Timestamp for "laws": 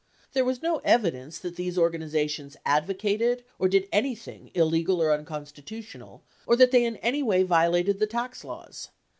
8.43-8.89